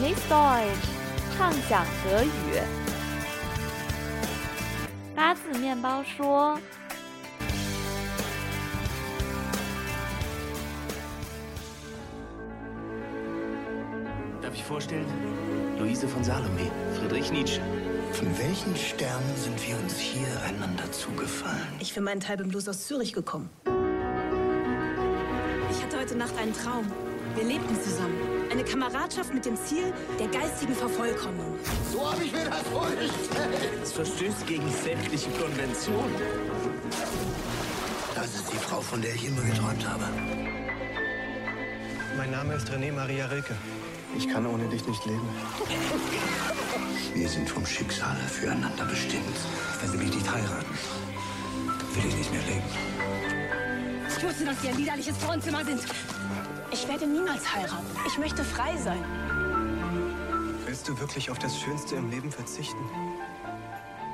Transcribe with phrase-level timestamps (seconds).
[0.00, 0.88] Genieß Deutsch，
[1.36, 2.28] 畅想德语。
[5.14, 6.58] 八字面包说。
[14.42, 15.06] Darf ich vorstellen?
[15.78, 17.60] Luise von Salome, Friedrich Nietzsche.
[18.12, 21.66] Von welchen Sternen sind wir uns hier einander zugefallen?
[21.80, 23.50] Ich für meinen Teil bin bloß aus Zürich gekommen.
[25.70, 26.90] Ich hatte heute Nacht einen Traum.
[27.35, 28.17] Wir lebten zusammen.
[28.51, 31.57] Eine Kameradschaft mit dem Ziel der geistigen Vervollkommnung.
[31.91, 33.79] So habe ich mir das vorgestellt.
[33.81, 36.15] Es verstößt gegen sämtliche Konventionen.
[38.15, 40.03] Das ist die Frau, von der ich immer geträumt habe.
[42.17, 43.55] Mein Name ist René Maria Rilke.
[44.17, 45.27] Ich kann ohne dich nicht leben.
[47.13, 49.37] Wir sind vom Schicksal füreinander bestimmt.
[49.79, 50.77] Wenn Sie mich nicht heiraten,
[51.93, 52.63] will ich nicht mehr leben.
[54.09, 55.81] Ich wusste, dass Sie ein liederliches Frauenzimmer sind.
[56.72, 57.86] Ich werde niemals heiraten.
[58.06, 59.02] Ich möchte frei sein.
[60.66, 62.78] Willst du wirklich auf das Schönste im Leben verzichten?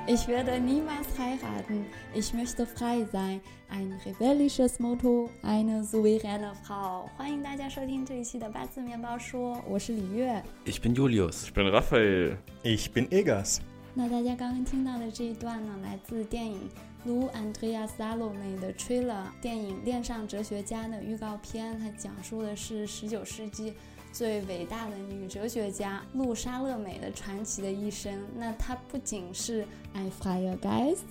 [0.07, 1.87] Ich werde niemals heiraten.
[2.15, 3.41] Ich möchte frei sein.
[3.71, 7.09] Ein rebellisches Motto, eine souveräne Frau.
[7.17, 10.43] 欢迎大家收听这一期的八字面包说，我是李月。
[10.67, 11.45] Ich bin Julius.
[11.45, 12.37] Ich bin Raphael.
[12.63, 13.61] Ich bin Egas.
[13.95, 16.69] 那大家刚刚听到的这一段呢，来自电影
[17.08, 23.74] Lu Andrea Salome 的 trailer，电影《恋上哲学家》的预告片，它讲述的是19世纪
[24.12, 28.14] 最伟大的女哲学家露莎乐美的传奇的一生。
[28.36, 31.06] 那她不仅是 i f r e i e Geist。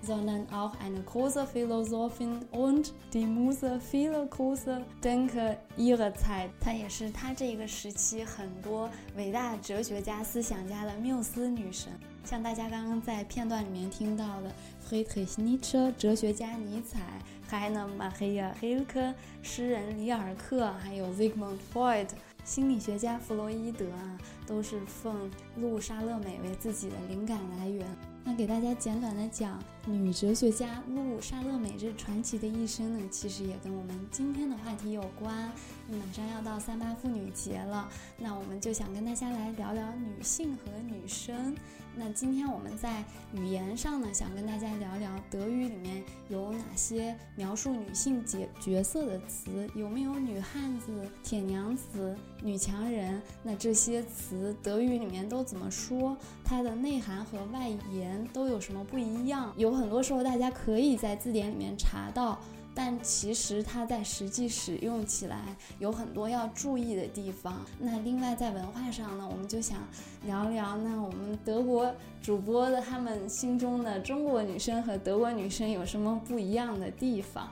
[0.00, 6.50] sondern auch eine große Philosophin und die Muse vieler großer Denker ihrer Zeit。
[6.60, 11.90] 她也是她这个时期很多伟大哲学家、思想家的缪斯女神。
[12.28, 14.52] 像大家刚刚在片段里面听到的
[14.86, 17.00] Friedrich Nietzsche 哲学家尼采，
[17.48, 22.08] 还有 Maria Rilke 诗人里尔克，还有 Sigmund Freud
[22.44, 27.86] 心理学家弗洛伊德啊，都是奉路莎乐美为自己的灵感来源。
[28.24, 35.50] 那给大家简短的讲女哲学家露莎乐美这传奇的一生呢，其实也跟我们今天的话题有关。
[35.90, 37.88] 马上要到三八妇女节了，
[38.18, 41.56] 那我们就想跟大家来聊聊女性和女生。
[41.96, 50.92] 那今天我们在语言上呢，想跟大家聊聊德语里面有哪些描述女性角角色的词，有没有女汉子、
[51.24, 53.20] 铁娘子、女强人？
[53.42, 56.16] 那这些词德语里面都怎么说？
[56.44, 59.52] 它的内涵和外延都有什么不一样？
[59.56, 62.38] 有很多时候大家可以在字典里面查到。
[62.74, 65.40] 但其实它在实际使用起来
[65.80, 67.66] 有很多要注意的地方。
[67.80, 69.78] 那另外在文化上呢，我们就想
[70.24, 77.48] 聊聊那我们德国主播的他们心中的中国女生和德国女生有什么不一样的地方。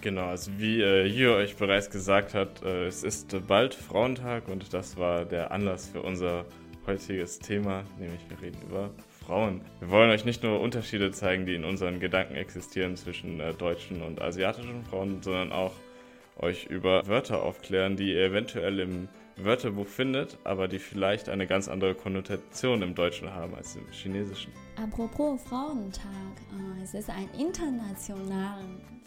[0.00, 4.72] Genau, also wie äh, Jür euch bereits gesagt hat, äh, es ist bald Frauentag und
[4.72, 6.46] das war der Anlass für unser
[6.86, 8.88] heutiges Thema, nämlich wir reden über
[9.26, 9.60] Frauen.
[9.80, 14.02] Wir wollen euch nicht nur Unterschiede zeigen, die in unseren Gedanken existieren zwischen äh, deutschen
[14.02, 15.72] und asiatischen Frauen, sondern auch
[16.38, 21.68] euch über Wörter aufklären, die ihr eventuell im Wörterbuch findet, aber die vielleicht eine ganz
[21.68, 24.52] andere Konnotation im Deutschen haben als im Chinesischen.
[24.76, 26.04] Apropos Frauentag,
[26.78, 28.58] äh, es ist ein internationaler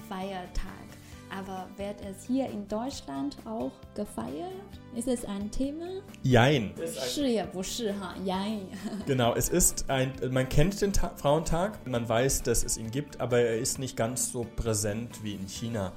[0.10, 0.88] Feiertag.
[1.30, 4.52] Aber wird es hier in Deutschland auch gefeiert?
[4.96, 5.86] Ist es ein Thema?
[6.24, 6.72] Jein.
[8.24, 8.68] Jein.
[9.06, 13.20] Genau, es ist ein, man kennt den Ta Frauentag, man weiß, dass es ihn gibt,
[13.20, 15.92] aber er ist nicht ganz so präsent wie in China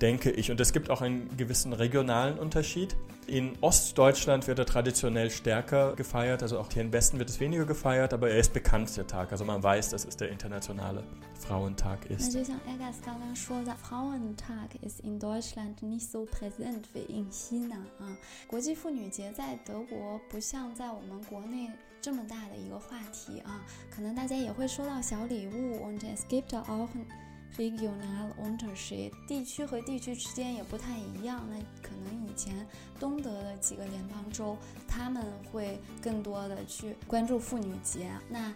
[0.00, 0.50] denke ich.
[0.50, 2.96] Und es gibt auch einen gewissen regionalen Unterschied.
[3.26, 7.64] In Ostdeutschland wird er traditionell stärker gefeiert, also auch hier im Westen wird es weniger
[7.64, 9.30] gefeiert, aber er ist bekannt, der Tag.
[9.30, 11.04] Also man weiß, dass es der internationale
[11.38, 12.32] Frauentag 那 ist.
[12.32, 18.16] 就像 Egas 刚刚说的，Frauentag ist in Deutschland nicht so präsent wie in China 啊。
[18.48, 21.70] 国际妇女节在德国不像在我们国内
[22.00, 23.62] 这么大的一个话题啊，
[23.94, 25.76] 可能大家也会收到小礼物。
[25.84, 26.88] Und es gibt auch
[27.57, 31.47] regional Unterschied，地区和地区之间也不太一样。
[31.49, 32.67] 那可能以前
[32.99, 34.57] 东德的几个联邦州，
[34.87, 38.11] 他们会更多的去关注妇女节。
[38.29, 38.53] 那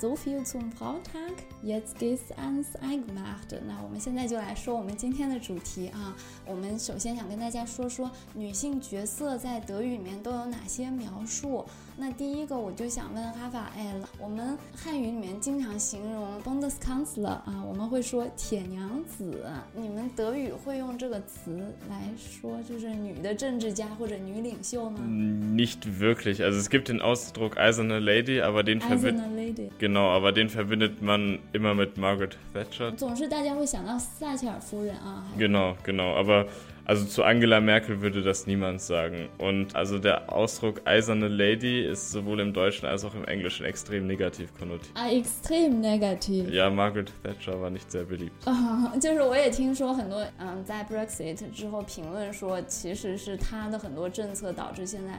[0.00, 1.34] ，so viel zum Frauentag.
[1.62, 3.60] Jetzt geht's ans Eingemachte.
[3.66, 6.16] 那我们现在就来说我们今天的主题啊。
[6.46, 11.64] 我们首先想跟大家说说女性角色在德语里面都有哪些描述。
[12.00, 19.44] 那第一个我就想问哈法艾了，我们汉语里面经常形容 Bundeskanzler 啊，我们会说铁娘子，
[19.74, 26.40] 你们德语会用这个词来说，就是女的政治家或者女领袖吗 Nicht wirklich.
[26.40, 30.48] Also es gibt den Ausdruck eiserne Lady, aber den verbindet Eiserne Lady， genau, aber den
[30.48, 32.90] verbindet man immer mit Margaret Thatcher.
[32.96, 36.14] 总是大家会想到撒切尔夫人啊，还有 Genau, genau.
[36.16, 36.46] Aber
[36.90, 39.28] Also zu Angela Merkel würde das niemand sagen.
[39.36, 44.06] Und also der Ausdruck eiserne Lady ist sowohl im Deutschen als auch im Englischen extrem
[44.06, 44.90] negativ konnotiert.
[44.94, 46.50] Ah, extrem negativ.
[46.50, 48.32] Ja, Margaret Thatcher war nicht sehr beliebt.
[48.46, 55.12] 啊，就是我也听说很多，嗯，在 Brexit 之后评论说，其实是他的很多政策导致现在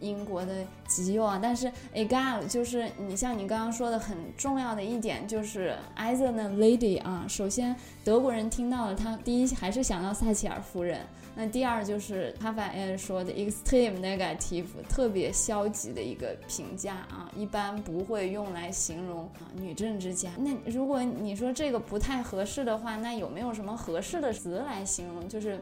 [0.00, 1.38] 英国的极右啊。
[1.42, 7.74] 但是 egal 就是你像你刚刚说的很重要的一点就是 either 呢 lady 啊，首先
[8.04, 11.00] 德国人听到了他第一还是想到撒切尔夫人。
[11.36, 20.30] 那第二就是哈法尔说的 extreme negative，特别消极的一个评价啊，一般不会用来形容啊女政治家。
[20.38, 25.28] 那如果你说这个不太合适的话，那有没有什么合适的词来形容？
[25.28, 25.60] 就是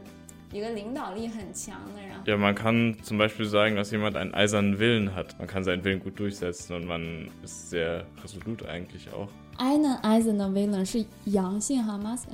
[0.52, 5.38] 一个领导力很强的，然后 Ja, man kann zum Beispiel sagen, dass jemand einen eisernen Willen hat.
[5.38, 9.28] Man kann seinen Willen gut durchsetzen und man ist sehr resolut eigentlich auch.
[9.58, 12.26] eine eiserne Willen 是阳性哈，mas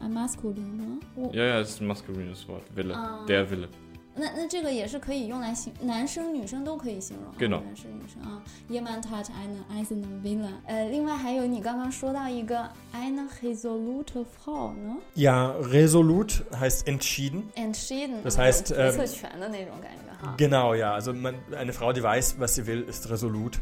[0.00, 0.98] masculine 吗？
[1.16, 2.62] 我 Ja, ja, es ist ein maskulines Wort.
[2.74, 2.94] Wille.
[2.94, 3.24] Ah.
[3.26, 3.68] Der Wille.
[4.15, 8.41] 那那这个也是可以用来形，男生女生都可以形容男生女生啊。
[8.69, 10.53] Jemand hat eine eiserne Willen。
[10.65, 20.93] 呃，另外还有你刚刚说到一个 eine resolute Frau 呢 Ja, resolut heißt entschieden.，entschieden，Das 啊 heißt, 有决 ähm, 策权的那种感觉哈，Genau, ja.
[20.93, 23.59] Also man, eine Frau, die weiß, was sie will, ist resolut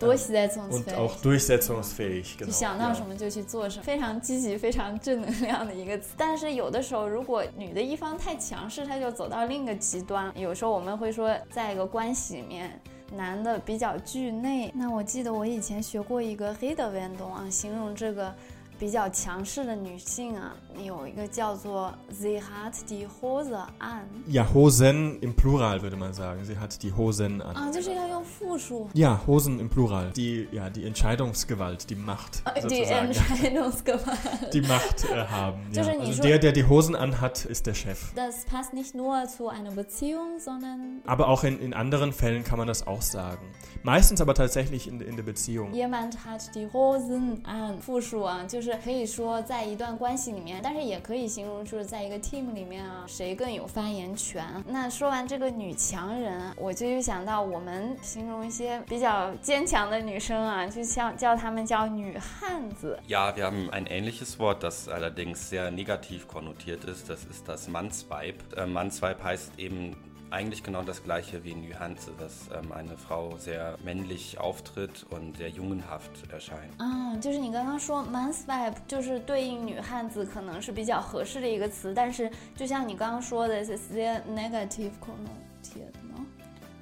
[0.00, 0.96] und durchsetzungsfähig。
[0.96, 2.36] auch durchsetzungsfähig.
[2.38, 6.14] 就想到什么就去做什么，非常积极、非常正能量的一个词。
[6.16, 10.32] 但是有的时候，如果女的一方太强势，她就走到另一个极端。
[10.36, 12.80] 有时候我们会说，在一个关系里面，
[13.12, 14.72] 男的比较惧内。
[14.74, 18.34] 那我记得我以前学过一个黑的运动啊，形容这个
[18.79, 20.51] 比较强势的女性啊，
[20.83, 26.43] 有一个叫做 “sie hat die Hose an” Ja, Hosen im Plural würde man sagen.
[26.43, 27.55] Sie hat die Hosen an.
[27.55, 28.89] 啊，就是要用复数。
[28.93, 30.11] Ja, Hosen im Plural.
[30.11, 33.07] Die, ja, die Entscheidungsgewalt, die Macht die sozusagen.
[33.07, 34.53] Entscheidungsgewalt.
[34.53, 35.61] Die Macht äh, haben.
[35.71, 35.83] Ja.
[35.83, 38.11] Zwischen die Also Schu- der, der die Hosen anhat, ist der Chef.
[38.15, 42.57] Das passt nicht nur zu einer Beziehung, sondern Aber auch in, in anderen Fällen kann
[42.57, 43.45] man das auch sagen.
[43.83, 45.73] Meistens aber tatsächlich in, in der Beziehung.
[45.73, 48.39] Jemand hat die Hosen an，复数啊，
[48.70, 54.44] 是可以说在一段关系里面，但是也可以形容就是在一个 team 里面啊，谁更有发言权。
[54.66, 62.98] 那说完这个女强人，我就又想到我们形容一些比较坚强的女生啊，就像叫她们叫女汉子。
[63.08, 67.08] Ja, wir haben ein ähnliches Wort, das allerdings sehr negativ konnotiert ist.
[67.08, 68.34] Das ist das Mannsweib.
[68.66, 69.94] Mannsweib heißt eben
[70.31, 75.49] eigentlich genau das gleiche wie Nühanze, dass ähm, eine Frau sehr männlich auftritt und sehr
[75.49, 76.73] jungenhaft erscheint.
[76.79, 86.25] 啊，就是你刚刚说 manswipe，就是对应女汉子，可能是比较合适的一个词，但是就像你刚刚说的，是 sehr negative connotiert 呢。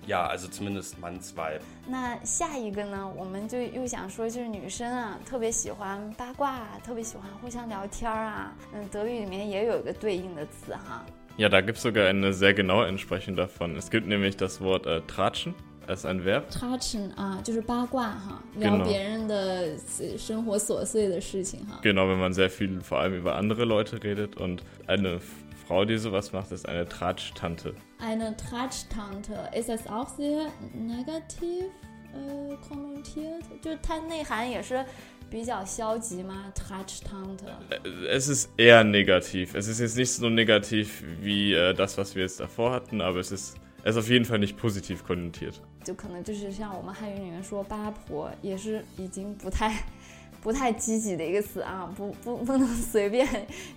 [0.08, 1.60] Ja, also zumindest Mannsweib.
[1.86, 8.56] 那下一个呢，我们就又想说，就是女生啊，特别喜欢八卦啊，特别喜欢互相聊天儿啊。
[8.74, 11.06] 嗯，德语里面也有一个对应的词哈。
[11.38, 13.76] Ja, da gibt es sogar eine sehr genaue Entsprechung davon.
[13.76, 15.56] Es gibt nämlich das Wort äh, tratschen
[15.88, 16.50] als ein Verb.
[16.52, 21.80] Tratschen 啊，就是八卦哈，聊 Genau 别人的呃生活琐碎的事情哈。
[21.82, 24.38] Genau, wenn man sehr viel vor allem über andere Leute redet.
[24.38, 27.74] Und eine F- Frau, die sowas macht, ist eine Tratsch-Tante.
[28.00, 31.66] Eine Tratsch-Tante ist das auch sehr negativ
[32.14, 33.42] äh, konnotiert？
[33.62, 34.86] 就是它内涵也是
[35.30, 36.52] 比较消极吗？
[36.56, 37.46] Tratsch-Tante。
[37.70, 39.56] Äh, Es ist eher negativ.
[39.56, 43.20] Es ist jetzt nicht so negativ wie äh, das, was wir jetzt davor hatten, aber
[43.20, 45.56] es ist, es ist auf jeden Fall nicht positiv konnotiert.
[45.84, 49.74] 就可能就是像我们汉语里面说八婆，也是已经不太
[50.42, 53.28] 不太积极的一个词啊，不不不能随便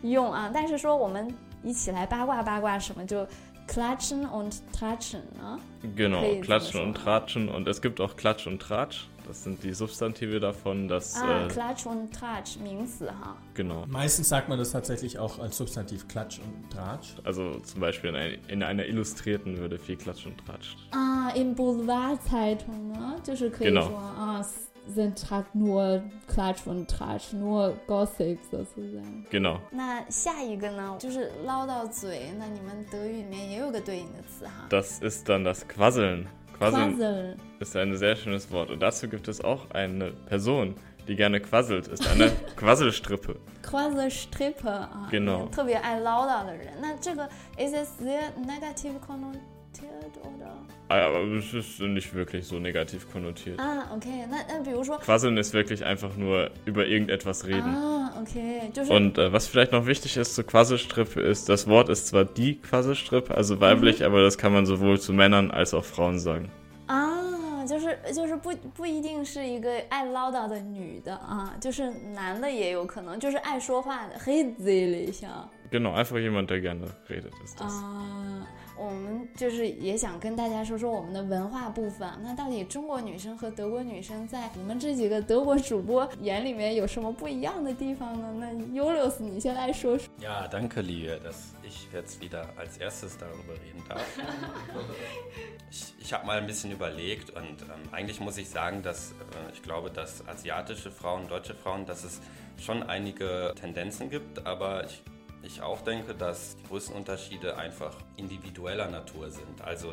[0.02, 0.50] 用啊。
[0.52, 3.26] 但是说我们一起来八卦八卦什么，就
[3.66, 5.58] klatschen und tratschen 呢？
[5.96, 7.04] Genau, Okay, klatschen so und schon.
[7.04, 7.48] tratschen.
[7.48, 9.06] Und es gibt auch Klatsch und Tratsch.
[9.28, 10.86] Das sind die Substantive davon.
[10.86, 13.36] Das, 啊 äh, ，klatsch und tratsch 名词哈。
[13.54, 13.86] genau.
[13.86, 17.16] Meistens sagt man das tatsächlich auch als Substantiv Klatsch und Tratsch.
[17.24, 20.76] Also zum Beispiel in, ein, in einer Illustrierten würde viel Klatsch und Tratsch.
[20.90, 24.44] 啊，in Boulevardzeitung 呢，就是可以 Genau 说啊，
[24.86, 29.24] sind halt nur klatsch und tratsch, nur gossip sozusagen。
[29.30, 29.58] Genau.
[29.70, 32.30] 那下一个呢，就是唠叨嘴。
[32.38, 36.26] 那你们德语里面也有个对应的词哈 Das ist dann das Quasseln.
[36.58, 37.36] Quasseln Quassel。
[37.60, 38.70] ist ein sehr schönes Wort.
[38.70, 40.74] Und dazu gibt es auch eine Person,
[41.08, 41.88] die gerne quasselt.
[41.88, 43.36] Ist eine Quasselstrippe.
[43.62, 46.68] Quasselstrippe 啊， Genau 特别爱唠叨的人。
[46.80, 47.28] 那这个
[47.58, 50.54] is it sehr negative connotiert oder？
[50.88, 53.58] Aber es ist nicht wirklich so negativ konnotiert.
[53.58, 57.74] 啊，OK，那那比如说 Quasseln ist wirklich einfach nur über irgendetwas reden.
[57.74, 62.08] 啊 ，OK，就是 Und äh, was vielleicht noch wichtig ist zur Quasselstrippe ist, das Wort ist
[62.08, 66.18] zwar die Quasselstrippe, also weiblich, aber das kann man sowohl zu Männern als auch Frauen
[66.18, 66.48] sagen.
[66.86, 75.48] 啊，就是就是不不一定是一个爱唠叨的女的啊，就是男的也有可能，就是爱说话的，黑 z 了一下。
[75.70, 77.72] Genau, einfach jemand, der gerne redet, ist das.
[77.72, 78.46] 啊、
[78.78, 82.08] 我们就是也想跟大家说说我们的文化部分。
[82.22, 88.32] 那到底中国女生和德国女生在我们这几个德国主播眼里面有什么不一样的地方呢？
[88.38, 90.06] 那 Julius，你先来说说。
[90.20, 94.04] Ja, danke, Lie, dass ich jetzt wieder als erstes darüber reden darf.
[95.70, 99.52] ich ich habe mal ein bisschen überlegt und ähm, eigentlich muss ich sagen, dass äh,
[99.52, 102.20] ich glaube, dass asiatische Frauen, deutsche Frauen, dass es
[102.58, 105.02] schon einige Tendenzen gibt, aber ich,
[105.42, 109.60] ich auch denke, dass die größten Unterschiede einfach individueller Natur sind.
[109.62, 109.92] Also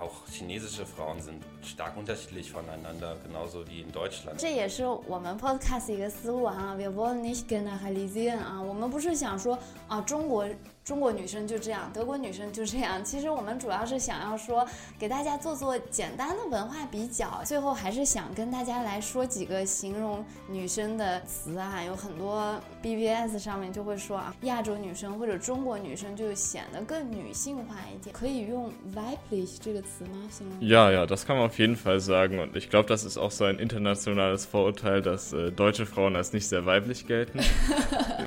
[0.00, 4.38] auch chinesische Frauen sind stark unterschiedlich voneinander, genauso wie in Deutschland.
[4.40, 9.58] 这也是我们 podcast 一个思路啊，wir wollen nicht generalisieren 啊，我们不是想说
[9.88, 10.46] 啊中国
[10.87, 13.03] 中国女生就这样，德国女生就这样。
[13.03, 14.65] 其实我们主要是想要说
[14.97, 30.29] 给大家做做简单的文化比较，最后还是想跟大家来说几个形容女生的词啊，有很多 BBS 上面就会说啊，亚洲女生或者中国女生就显得更女性化一点，可以用 weiblich 这个词吗？
[30.31, 32.39] 形容？Ja, ja, das kann man auf jeden Fall sagen.
[32.39, 36.31] Und ich glaube, das ist auch so ein internationales Vorurteil, dass äh, deutsche Frauen als
[36.31, 37.41] nicht sehr weiblich gelten.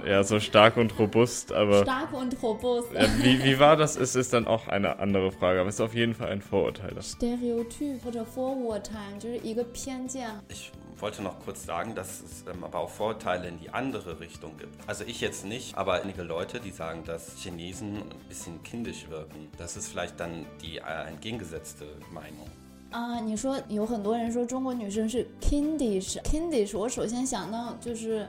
[0.07, 1.85] ja, so stark und robust, aber.
[1.85, 2.50] Stark und robust.
[2.94, 3.96] Ja, wie, wie war das?
[3.96, 6.92] Es ist dann auch eine andere Frage, aber es ist auf jeden Fall ein Vorurteil.
[6.94, 10.30] Das Stereotyp 或者 Vorurteil 就是一个偏见。
[10.50, 10.72] Ich
[11.02, 14.76] wollte noch kurz sagen, dass es ähm, aber auch Vorteile in die andere Richtung gibt.
[14.88, 19.50] Also ich jetzt nicht, aber einige Leute, die sagen, dass Chinesen ein bisschen kindisch wirken.
[19.58, 22.48] Das ist vielleicht dann die äh, entgegengesetzte Meinung.
[22.92, 28.26] 啊，你说有很多人说中国女生是 kindish，kindish，我首先想到就是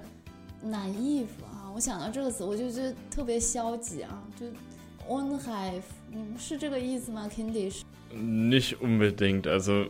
[0.64, 4.46] naive 啊， 我想到这个词我就觉得特别消极啊，就
[5.08, 7.28] unreif，你们是这个意思吗？
[7.28, 7.82] kindish？
[8.12, 9.46] nicht unbedingt.
[9.46, 9.86] Also,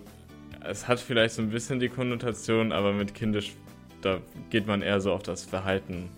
[0.69, 3.55] es hat vielleicht so ein bisschen die Konnotation, aber mit kindisch,
[4.03, 4.19] da
[4.51, 6.09] geht man eher so auf das Verhalten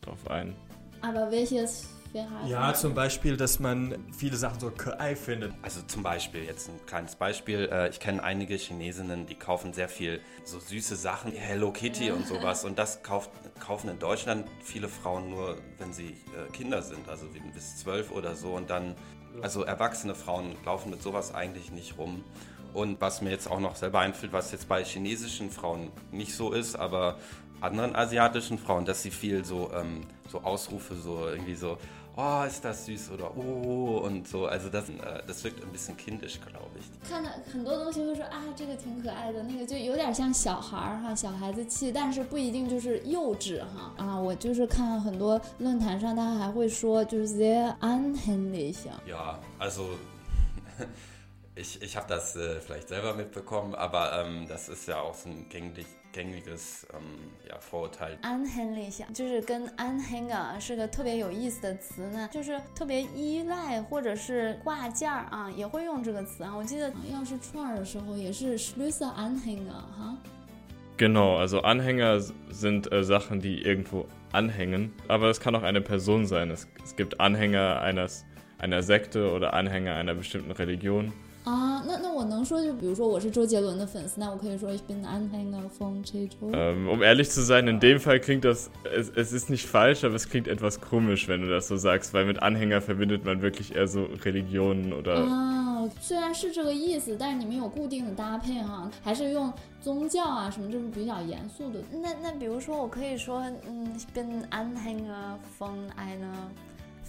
[0.00, 0.54] drauf ein.
[1.02, 2.47] Aber welches Verhalten?
[2.47, 5.53] Ja, zum Beispiel, dass man viele Sachen so kei findet.
[5.61, 9.89] Also zum Beispiel, jetzt ein kleines Beispiel, äh, ich kenne einige Chinesinnen, die kaufen sehr
[9.89, 12.65] viel so süße Sachen, Hello Kitty und sowas.
[12.65, 17.25] Und das kauft, kaufen in Deutschland viele Frauen nur, wenn sie äh, Kinder sind, also
[17.53, 18.53] bis zwölf oder so.
[18.53, 18.95] Und dann,
[19.41, 22.23] also erwachsene Frauen laufen mit sowas eigentlich nicht rum.
[22.73, 26.53] Und was mir jetzt auch noch selber einfällt, was jetzt bei chinesischen Frauen nicht so
[26.53, 27.17] ist, aber
[27.63, 31.77] anderen asiatischen Frauen, dass sie viel so, ähm, so Ausrufe, so irgendwie so,
[32.16, 34.46] oh, ist das süß oder oh und so.
[34.46, 36.84] Also das, äh, das wirkt ein bisschen kindisch, glaube ich.
[37.08, 44.18] 看到很多东西会说啊，这个挺可爱的，那个就有点像小孩儿哈，小孩子气，但是不一定就是幼稚哈啊。
[44.20, 48.76] 我就是看很多论坛上，他还会说就是 sehr anhänglich。
[49.06, 49.84] Ja, also
[51.54, 55.28] ich, ich habe das äh, vielleicht selber mitbekommen, aber ähm, das ist ja auch so
[55.28, 58.18] ein gängig, gängiges ähm, ja, Vorurteil.
[58.22, 66.56] anhänglich 就是跟 anhänger 是个特别有意思的词呢，就是特别依赖或者是挂件儿啊，也会用这个词啊。
[66.56, 70.16] 我记得钥匙串儿的时候也是 Schlüssel anhänger 哈。
[70.96, 72.20] Genau, also Anhänger
[72.50, 76.50] sind äh, Sachen, die irgendwo anhängen, aber es kann auch eine Person sein.
[76.50, 78.24] Es, es gibt Anhänger eines,
[78.58, 81.12] einer Sekte oder Anhänger einer bestimmten Religion.
[81.43, 86.51] 啊，那那我能说，就比如说我是周杰伦的粉丝，那我可以说 ich bin Anhänger von 周周。
[86.53, 90.15] Ähm, um ehrlich zu sein, in dem Fall klingt das, es, es ist nicht falsch, aber
[90.15, 93.75] es klingt etwas komisch, wenn du das so sagst, weil mit Anhänger verbindet man wirklich
[93.75, 101.79] eher so Religionen oder 啊，虽然是这个意思，但是你们有固定的搭配哈，还是用宗教啊什么这种比较严肃的。
[102.01, 106.31] 那那比如说，我可以说，嗯，ich bin Anhänger von einer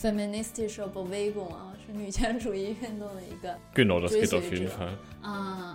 [0.00, 4.96] feministische Bewegung 啊，是女权主义运动的一个 Genau, das 追 geht 随 auf jeden 者 Fall.
[5.22, 5.30] 啊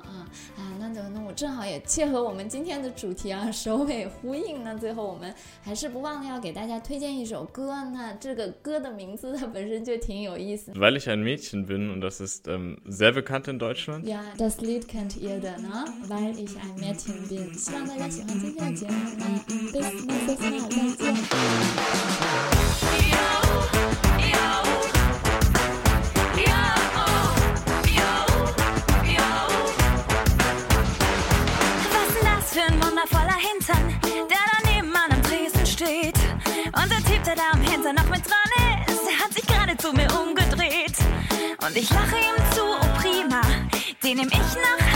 [0.05, 0.77] 啊啊！
[0.79, 4.63] 那就那我正好也切合我们今天的主题啊，首尾呼应。
[4.63, 5.33] 那最后我们
[5.63, 7.73] 还是不忘了要给大家推荐一首歌。
[7.91, 10.71] 那这个歌的名字它本身就挺有意思。
[10.73, 14.05] Weil ich ein Mädchen bin und das ist ähm, sehr bekannt in Deutschland.
[14.05, 15.85] Ja, das Lied kennt ihr dann, ne?
[16.07, 17.51] Weil ich ein Mädchen bin.
[17.55, 18.93] 希望大家喜欢今天的节目。
[19.17, 19.25] 那
[19.71, 22.38] bis nächstes Mal，再见。
[41.69, 43.41] Und ich lache ihm zu, oh prima,
[44.03, 44.88] den nehm ich nach